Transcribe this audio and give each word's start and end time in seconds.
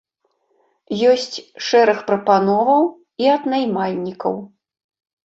Ёсць 1.11 1.35
шэраг 1.67 1.99
прапановаў 2.07 2.81
і 3.25 3.29
ад 3.35 3.43
наймальнікаў. 3.55 4.35